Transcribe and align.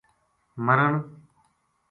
مرن 0.65 0.93